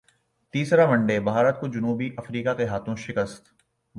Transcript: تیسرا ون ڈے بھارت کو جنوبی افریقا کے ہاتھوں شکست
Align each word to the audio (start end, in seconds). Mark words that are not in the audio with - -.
تیسرا 0.53 0.85
ون 0.89 1.05
ڈے 1.07 1.19
بھارت 1.19 1.59
کو 1.59 1.67
جنوبی 1.73 2.09
افریقا 2.17 2.53
کے 2.53 2.65
ہاتھوں 2.65 2.95
شکست 3.05 3.43